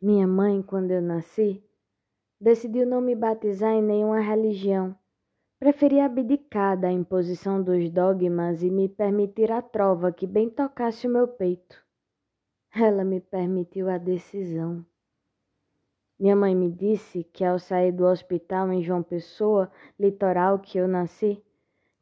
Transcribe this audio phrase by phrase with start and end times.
[0.00, 1.64] Minha mãe, quando eu nasci,
[2.38, 4.94] decidiu não me batizar em nenhuma religião.
[5.58, 11.10] Preferia abdicar da imposição dos dogmas e me permitir a trova que bem tocasse o
[11.10, 11.82] meu peito.
[12.74, 14.84] Ela me permitiu a decisão.
[16.20, 20.86] Minha mãe me disse que ao sair do hospital em João Pessoa, litoral que eu
[20.86, 21.42] nasci,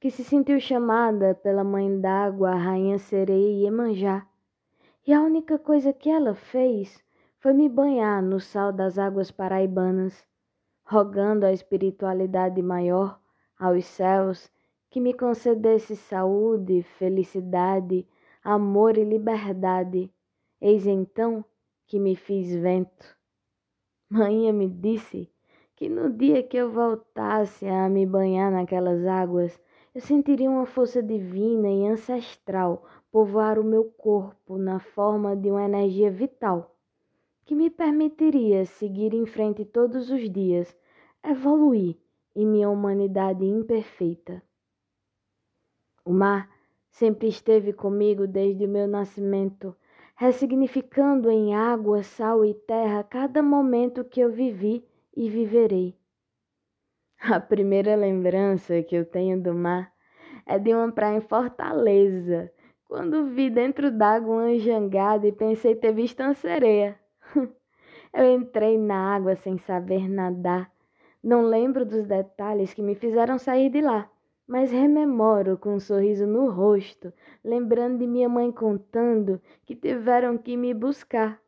[0.01, 4.27] que se sentiu chamada pela mãe d'água, a rainha sereia Iemanjá.
[5.07, 7.04] E a única coisa que ela fez
[7.45, 10.25] foi me banhar no sal das águas paraibanas,
[10.83, 13.21] rogando à espiritualidade maior,
[13.59, 14.51] aos céus,
[14.89, 18.09] que me concedesse saúde, felicidade,
[18.43, 20.11] amor e liberdade.
[20.59, 21.45] Eis então
[21.87, 23.15] que me fiz vento.
[24.09, 25.31] Manhã me disse
[25.77, 29.61] que no dia que eu voltasse a me banhar naquelas águas,
[29.95, 35.65] eu sentiria uma força divina e ancestral povoar o meu corpo na forma de uma
[35.65, 36.74] energia vital
[37.45, 40.75] que me permitiria seguir em frente todos os dias,
[41.23, 41.97] evoluir
[42.35, 44.43] em minha humanidade imperfeita.
[46.05, 46.51] O mar
[46.91, 49.77] sempre esteve comigo desde o meu nascimento,
[50.17, 54.85] ressignificando em água, sal e terra cada momento que eu vivi
[55.17, 55.97] e viverei.
[57.21, 59.93] A primeira lembrança que eu tenho do mar
[60.47, 62.53] é de uma praia em Fortaleza,
[62.87, 66.99] quando vi dentro d'água uma jangada e pensei ter visto uma sereia.
[68.13, 70.71] Eu entrei na água sem saber nadar.
[71.23, 74.11] Não lembro dos detalhes que me fizeram sair de lá,
[74.47, 80.57] mas rememoro com um sorriso no rosto, lembrando de minha mãe contando que tiveram que
[80.57, 81.41] me buscar.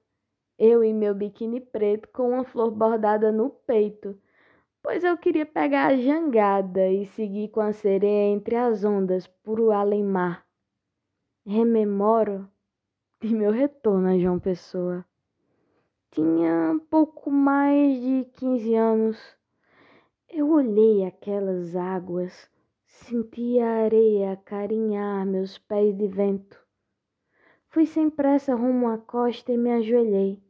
[0.58, 4.18] Eu e meu biquíni preto com uma flor bordada no peito,
[4.82, 9.60] pois eu queria pegar a jangada e seguir com a sereia entre as ondas por
[9.60, 10.46] o além-mar.
[11.46, 12.50] Rememoro
[13.20, 15.05] de meu retorno a João Pessoa.
[16.10, 19.18] Tinha pouco mais de 15 anos.
[20.28, 22.50] Eu olhei aquelas águas,
[22.86, 26.58] senti a areia carinhar meus pés de vento.
[27.68, 30.42] Fui sem pressa rumo à costa e me ajoelhei.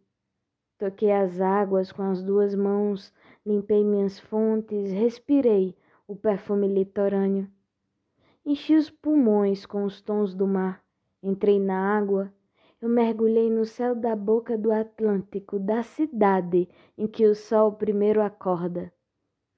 [0.79, 3.13] Toquei as águas com as duas mãos,
[3.45, 7.51] limpei minhas fontes, respirei o perfume litorâneo.
[8.45, 10.85] Enchi os pulmões com os tons do mar,
[11.21, 12.33] entrei na água
[12.81, 18.21] eu mergulhei no céu da boca do Atlântico, da cidade em que o sol primeiro
[18.21, 18.93] acorda.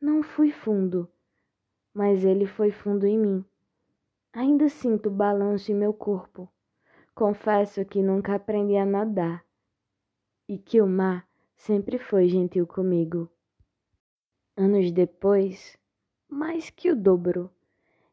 [0.00, 1.10] Não fui fundo,
[1.92, 3.44] mas ele foi fundo em mim.
[4.32, 6.48] Ainda sinto balanço em meu corpo.
[7.12, 9.44] Confesso que nunca aprendi a nadar
[10.48, 13.28] e que o mar sempre foi gentil comigo.
[14.56, 15.76] Anos depois,
[16.28, 17.50] mais que o dobro,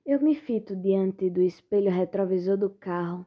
[0.03, 3.25] eu me fito diante do espelho retrovisor do carro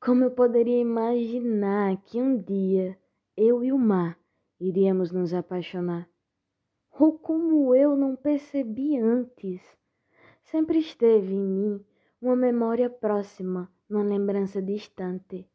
[0.00, 2.96] como eu poderia imaginar que um dia
[3.36, 4.16] eu e o mar
[4.60, 6.08] iríamos nos apaixonar?
[6.98, 9.60] Ou como eu não percebi antes?
[10.42, 11.84] Sempre esteve em mim
[12.22, 15.46] uma memória próxima, uma lembrança distante.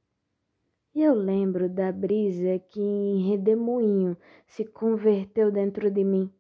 [0.94, 4.16] E eu lembro da brisa que em redemoinho
[4.46, 6.32] se converteu dentro de mim,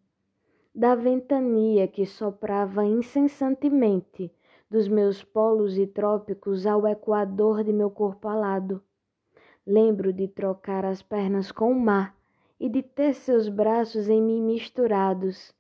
[0.75, 4.31] da ventania que soprava incessantemente
[4.73, 8.81] dos meus polos e trópicos ao equador de meu corpo alado.
[9.67, 12.17] Lembro de trocar as pernas com o mar
[12.59, 15.53] e de ter seus braços em mim misturados.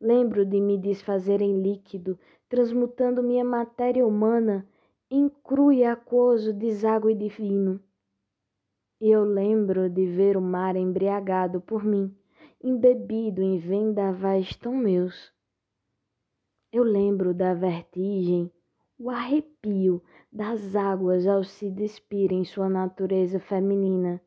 [0.00, 4.66] Lembro de me desfazer em líquido, transmutando minha matéria humana
[5.10, 7.78] em cru e aquoso deságue divino.
[8.98, 12.16] E eu lembro de ver o mar embriagado por mim,
[12.64, 15.36] embebido em vendavais tão meus.
[16.70, 18.52] Eu lembro da vertigem,
[18.98, 24.20] o arrepio das águas ao se despir em sua natureza feminina,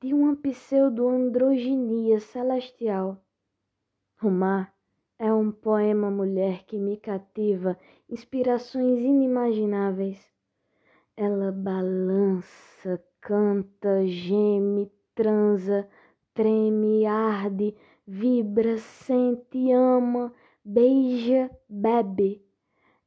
[0.00, 3.16] de uma pseudo-androginia celestial.
[4.20, 4.74] O mar
[5.16, 7.78] é um poema mulher que me cativa
[8.10, 10.18] inspirações inimagináveis.
[11.16, 15.88] Ela balança, canta, geme, transa,
[16.34, 22.40] treme, arde, vibra, sente, ama, beija, bebe.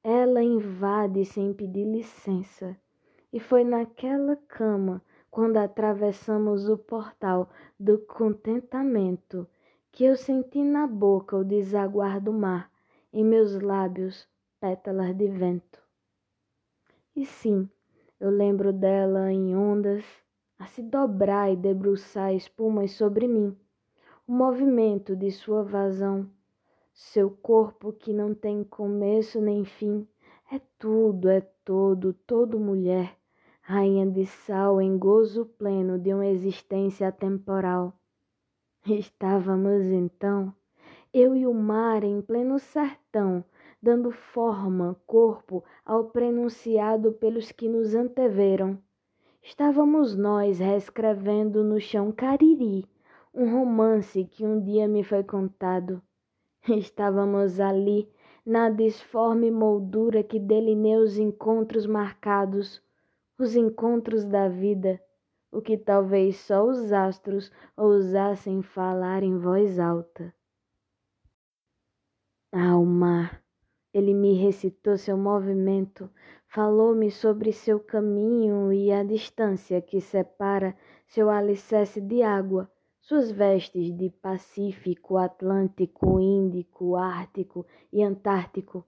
[0.04, 2.78] Ela invade sem pedir licença.
[3.32, 7.50] E foi naquela cama, quando atravessamos o portal
[7.80, 9.48] do contentamento,
[9.92, 12.70] que eu senti na boca o desaguar do mar,
[13.12, 14.28] em meus lábios
[14.60, 15.82] pétalas de vento.
[17.16, 17.70] E sim,
[18.20, 20.04] eu lembro dela em ondas,
[20.60, 23.58] a se dobrar e debruçar espumas sobre mim,
[24.28, 26.30] o movimento de sua vazão
[26.98, 30.08] seu corpo que não tem começo nem fim,
[30.50, 33.18] é tudo, é todo, todo mulher,
[33.62, 37.94] rainha de sal em gozo pleno de uma existência atemporal.
[38.88, 40.56] Estávamos então,
[41.14, 43.44] eu e o mar em pleno sertão,
[43.82, 48.82] dando forma, corpo ao prenunciado pelos que nos anteveram.
[49.44, 52.88] Estávamos nós reescrevendo no chão Cariri,
[53.34, 56.02] um romance que um dia me foi contado.
[56.68, 58.10] Estávamos ali,
[58.44, 62.82] na disforme moldura que delineia os encontros marcados,
[63.38, 65.00] os encontros da vida,
[65.52, 70.34] o que talvez só os astros ousassem falar em voz alta.
[72.52, 73.44] Mar,
[73.94, 76.10] ele me recitou seu movimento,
[76.48, 80.76] falou-me sobre seu caminho e a distância que separa
[81.06, 82.70] seu alicerce de água
[83.08, 87.64] suas vestes de Pacífico, Atlântico, Índico, Ártico
[87.94, 88.84] e Antártico,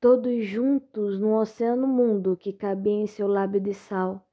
[0.00, 4.26] todos juntos no oceano mundo que cabia em seu lábio de sal.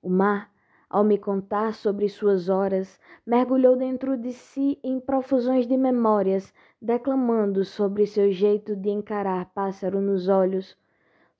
[0.00, 0.52] O mar,
[0.88, 7.64] ao me contar sobre suas horas, mergulhou dentro de si em profusões de memórias, declamando
[7.64, 10.78] sobre seu jeito de encarar pássaro nos olhos,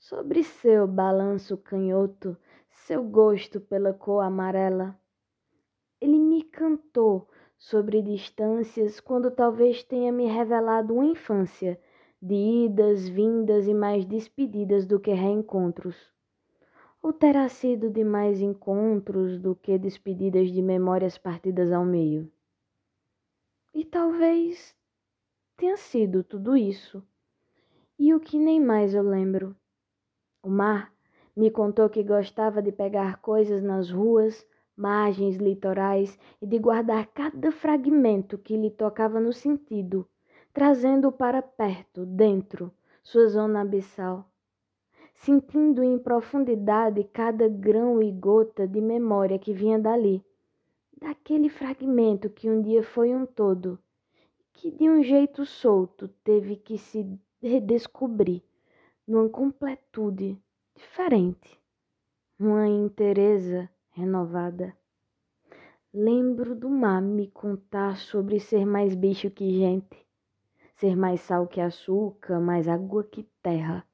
[0.01, 2.37] sobre seu balanço canhoto,
[2.69, 4.98] seu gosto pela cor amarela.
[6.01, 7.29] Ele me cantou
[7.59, 11.81] sobre distâncias quando talvez tenha me revelado uma infância
[12.23, 15.97] de idas, vindas e mais despedidas do que reencontros.
[17.03, 22.31] Ou terá sido de mais encontros do que despedidas de memórias partidas ao meio?
[23.75, 24.77] E talvez
[25.57, 27.03] tenha sido tudo isso.
[27.99, 29.55] E o que nem mais eu lembro.
[30.43, 30.93] O mar
[31.37, 34.47] me contou que gostava de pegar coisas nas ruas
[34.79, 40.07] margens litorais e de guardar cada fragmento que lhe tocava no sentido,
[40.53, 42.73] trazendo-o para perto, dentro,
[43.03, 44.31] sua zona abissal.
[45.15, 50.25] Sentindo em profundidade cada grão e gota de memória que vinha dali,
[50.97, 53.81] daquele fragmento que um dia foi um todo,
[54.53, 58.43] que de um jeito solto teve que se redescobrir
[59.07, 60.39] numa completude
[60.77, 61.61] diferente,
[62.39, 64.73] uma inteireza renovada.
[65.93, 70.07] Lembro do mar me contar sobre ser mais bicho que gente,
[70.77, 73.85] ser mais sal que açúcar, mais água que terra.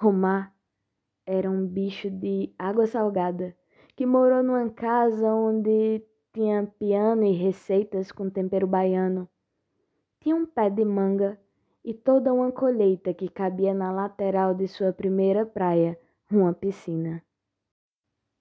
[0.00, 0.54] O mar
[1.26, 3.54] era um bicho de água salgada
[3.94, 6.02] que morou numa casa onde
[6.32, 9.28] tinha piano e receitas com tempero baiano.
[10.20, 11.38] Tinha um pé de manga
[11.84, 15.98] e toda uma colheita que cabia na lateral de sua primeira praia,
[16.30, 17.23] uma piscina.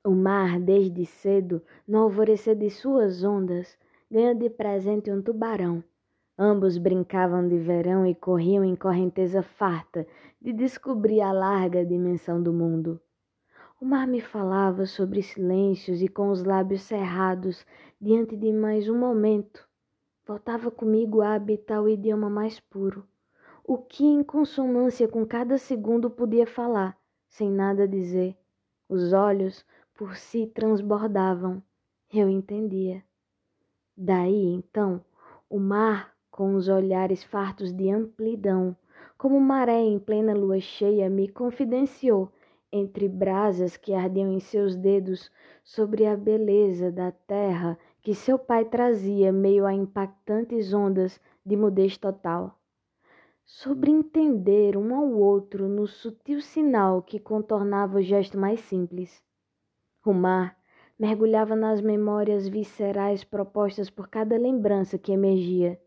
[0.06, 3.78] O mar, desde cedo, no alvorecer de suas ondas,
[4.12, 5.82] ganha de presente um tubarão.
[6.38, 10.06] Ambos brincavam de verão e corriam em correnteza farta
[10.42, 13.00] de descobrir a larga dimensão do mundo.
[13.80, 17.66] O mar me falava sobre silêncios e com os lábios cerrados
[18.00, 19.66] diante de mais um momento.
[20.28, 23.08] Voltava comigo a habitar o idioma mais puro,
[23.64, 26.98] o que em consonância com cada segundo podia falar,
[27.30, 28.36] sem nada dizer.
[28.90, 31.62] Os olhos por si transbordavam.
[32.12, 33.04] Eu entendia.
[33.96, 35.04] Daí então,
[35.50, 38.76] o mar, com os olhares fartos de amplidão,
[39.18, 42.32] como maré em plena lua cheia, me confidenciou,
[42.72, 45.32] entre brasas que ardiam em seus dedos,
[45.64, 51.98] sobre a beleza da terra que seu pai trazia meio a impactantes ondas de mudez
[51.98, 52.60] total.
[53.46, 59.24] Sobre entender um ao outro no sutil sinal que contornava o gesto mais simples.
[60.06, 60.58] O mar
[61.00, 65.80] mergulhava nas memórias viscerais propostas por cada lembrança que emergia,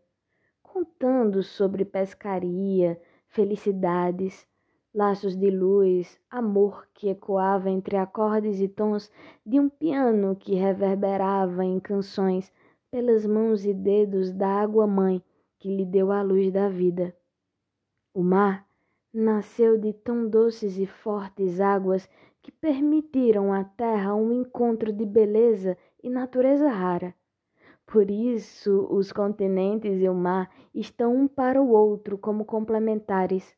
[0.62, 4.46] contando sobre pescaria, felicidades,
[4.94, 9.12] laços de luz, amor que ecoava entre acordes e tons
[9.44, 12.50] de um piano que reverberava em canções
[12.90, 15.22] pelas mãos e dedos da água-mãe
[15.58, 17.14] que lhe deu a luz da vida.
[18.14, 18.66] O mar
[19.12, 22.08] nasceu de tão doces e fortes águas
[22.46, 27.12] que permitiram à Terra um encontro de beleza e natureza rara.
[27.84, 33.52] Por isso, os continentes e o mar estão um para o outro como complementares.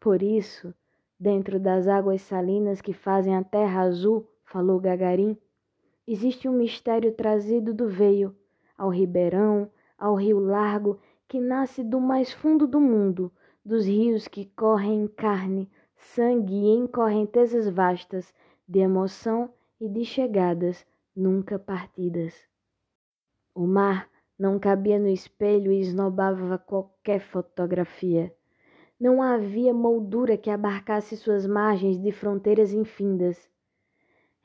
[0.00, 0.72] Por isso,
[1.18, 5.36] dentro das águas salinas que fazem a terra azul, falou Gagarin,
[6.06, 8.34] existe um mistério trazido do veio,
[8.74, 13.30] ao ribeirão, ao rio largo que nasce do mais fundo do mundo,
[13.62, 15.70] dos rios que correm em carne,
[16.00, 18.32] sangue em correntezas vastas
[18.66, 22.34] de emoção e de chegadas nunca partidas.
[23.54, 28.34] O mar não cabia no espelho e esnobava qualquer fotografia.
[28.98, 33.50] Não havia moldura que abarcasse suas margens de fronteiras infindas.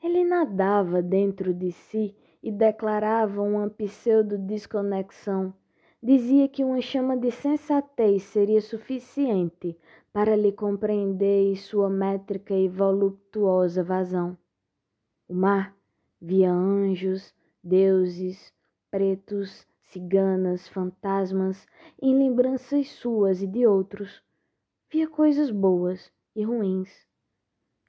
[0.02, 5.54] Ele nadava dentro de si e declarava uma pseudo-desconexão.
[6.02, 9.76] Dizia que uma chama de sensatez seria suficiente
[10.16, 14.34] para lhe compreender sua métrica e voluptuosa vazão.
[15.28, 15.76] O mar
[16.18, 18.50] via anjos, deuses,
[18.90, 21.66] pretos, ciganas, fantasmas,
[22.00, 24.22] em lembranças suas e de outros.
[24.90, 27.06] Via coisas boas e ruins.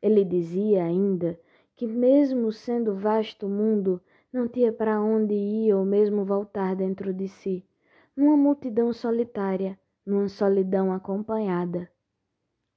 [0.01, 1.39] Ele dizia ainda
[1.77, 4.01] que, mesmo sendo vasto o mundo,
[4.34, 7.65] não tinha para onde ir ou mesmo voltar dentro de si,
[8.13, 11.89] numa multidão solitária, numa solidão acompanhada.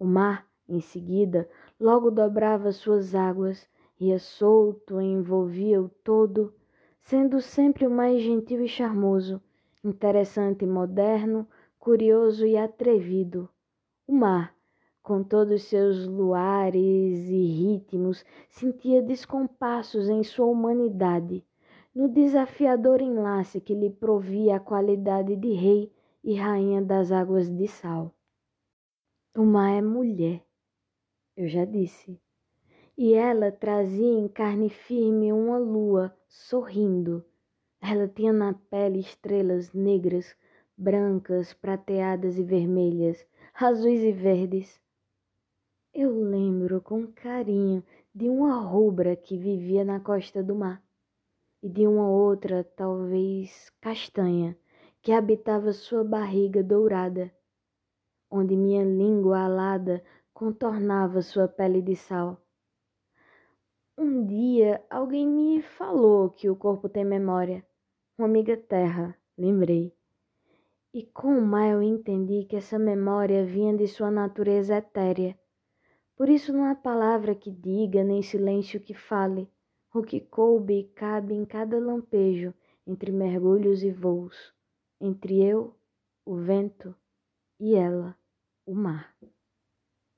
[0.01, 1.47] O mar, em seguida,
[1.79, 3.69] logo dobrava suas águas,
[4.01, 6.55] ia solto envolvia o todo,
[7.03, 9.43] sendo sempre o mais gentil e charmoso,
[9.85, 11.47] interessante e moderno,
[11.79, 13.47] curioso e atrevido.
[14.09, 14.57] O mar,
[15.03, 21.45] com todos seus luares e ritmos, sentia descompassos em sua humanidade,
[21.95, 25.93] no desafiador enlace que lhe provia a qualidade de rei
[26.25, 28.15] e rainha das águas de sal.
[29.37, 30.45] O mar é mulher,
[31.37, 32.21] eu já disse,
[32.99, 37.25] e ela trazia em carne firme uma lua sorrindo.
[37.81, 40.37] Ela tinha na pele estrelas negras,
[40.77, 44.81] brancas, prateadas e vermelhas, azuis e verdes.
[45.95, 50.83] Eu lembro com carinho de uma rubra que vivia na costa do mar
[51.63, 54.59] e de uma outra, talvez castanha,
[55.01, 57.33] que habitava sua barriga dourada,
[58.31, 62.41] onde minha língua alada contornava sua pele de sal.
[63.99, 67.65] Um dia alguém me falou que o corpo tem memória.
[68.17, 69.93] Uma amiga terra, lembrei.
[70.95, 75.39] E com o mar eu entendi que essa memória vinha de sua natureza etérea.
[76.17, 79.51] Por isso não há palavra que diga, nem silêncio que fale
[79.93, 82.55] o que coube e cabe em cada lampejo,
[82.87, 84.55] entre mergulhos e voos,
[85.01, 85.75] entre eu,
[86.25, 86.95] o vento,
[87.59, 88.17] e ela,
[88.71, 89.15] o mar.